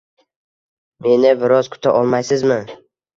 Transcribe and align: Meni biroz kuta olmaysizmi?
Meni 1.07 1.33
biroz 1.43 1.69
kuta 1.75 1.93
olmaysizmi? 1.99 2.59